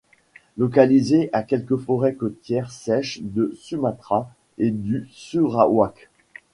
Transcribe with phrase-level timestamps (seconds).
[0.57, 6.09] Localisé à quelques forêts côtières sèches de Sumatra et du Sarawak.